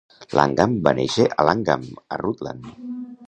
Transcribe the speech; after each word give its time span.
Langham 0.37 0.73
va 0.87 0.93
néixer 0.99 1.27
a 1.29 1.45
Langham 1.49 1.85
a 2.17 2.21
Rutland. 2.25 2.73